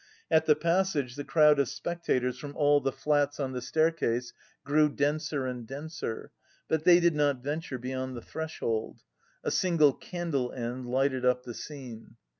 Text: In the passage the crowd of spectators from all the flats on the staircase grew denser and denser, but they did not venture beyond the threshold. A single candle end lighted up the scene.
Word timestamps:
In 0.31 0.41
the 0.47 0.55
passage 0.55 1.13
the 1.15 1.23
crowd 1.23 1.59
of 1.59 1.69
spectators 1.69 2.39
from 2.39 2.55
all 2.57 2.79
the 2.81 2.91
flats 2.91 3.39
on 3.39 3.51
the 3.51 3.61
staircase 3.61 4.33
grew 4.63 4.89
denser 4.89 5.45
and 5.45 5.67
denser, 5.67 6.31
but 6.67 6.85
they 6.85 6.99
did 6.99 7.13
not 7.13 7.43
venture 7.43 7.77
beyond 7.77 8.17
the 8.17 8.21
threshold. 8.23 9.01
A 9.43 9.51
single 9.51 9.93
candle 9.93 10.51
end 10.53 10.87
lighted 10.87 11.23
up 11.23 11.43
the 11.43 11.53
scene. 11.53 12.15